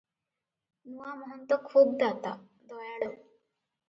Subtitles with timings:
[0.93, 2.31] ନୂଆ ମହନ୍ତ ଖୁବ୍ ଦାତା,
[2.73, 3.11] ଦୟାଳୁ।